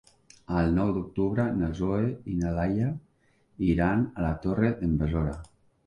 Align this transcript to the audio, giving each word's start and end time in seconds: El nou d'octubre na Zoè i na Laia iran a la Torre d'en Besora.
El 0.61 0.71
nou 0.77 0.93
d'octubre 0.95 1.45
na 1.59 1.69
Zoè 1.81 2.09
i 2.33 2.39
na 2.41 2.55
Laia 2.57 2.91
iran 3.71 4.05
a 4.17 4.29
la 4.29 4.35
Torre 4.49 4.77
d'en 4.85 5.03
Besora. 5.05 5.41